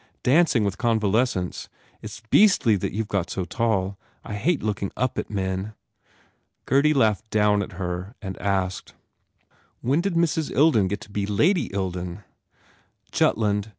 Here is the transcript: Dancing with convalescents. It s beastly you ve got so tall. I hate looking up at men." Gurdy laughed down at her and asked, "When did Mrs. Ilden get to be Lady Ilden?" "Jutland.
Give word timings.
Dancing 0.23 0.63
with 0.63 0.79
convalescents. 0.79 1.69
It 2.01 2.05
s 2.05 2.23
beastly 2.31 2.71
you 2.73 2.79
ve 3.03 3.03
got 3.03 3.29
so 3.29 3.45
tall. 3.45 3.99
I 4.23 4.33
hate 4.33 4.63
looking 4.63 4.91
up 4.97 5.19
at 5.19 5.29
men." 5.29 5.75
Gurdy 6.65 6.91
laughed 6.91 7.29
down 7.29 7.61
at 7.61 7.73
her 7.73 8.15
and 8.19 8.35
asked, 8.41 8.95
"When 9.81 10.01
did 10.01 10.15
Mrs. 10.15 10.49
Ilden 10.55 10.87
get 10.87 11.01
to 11.01 11.11
be 11.11 11.27
Lady 11.27 11.69
Ilden?" 11.71 12.23
"Jutland. 13.11 13.69